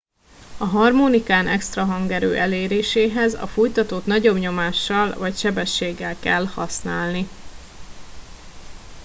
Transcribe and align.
a 0.57 0.63
harmonikán 0.65 1.47
extra 1.47 1.85
hangerő 1.85 2.35
eléréséhez 2.37 3.33
a 3.33 3.47
fújtatót 3.47 4.05
nagyobb 4.05 4.37
nyomással 4.37 5.13
vagy 5.17 5.35
sebességgel 5.37 6.19
kell 6.19 6.45
használni 6.45 7.27